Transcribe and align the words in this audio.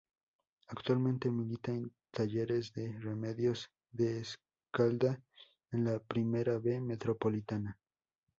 Actualmente 0.69 1.29
milita 1.29 1.71
en 1.71 1.93
Talleres 2.09 2.73
de 2.73 2.91
Remedios 3.01 3.69
de 3.91 4.21
Escalda 4.21 5.21
de 5.69 5.77
la 5.77 5.99
Primera 5.99 6.57
B 6.57 6.81
Metropolitana. 6.81 7.77